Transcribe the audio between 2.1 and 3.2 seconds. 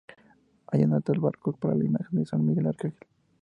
de San Miguel Arcángel.